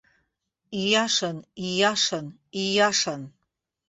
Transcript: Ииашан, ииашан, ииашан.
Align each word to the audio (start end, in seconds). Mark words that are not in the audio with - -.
Ииашан, 0.81 1.37
ииашан, 1.67 2.25
ииашан. 2.61 3.21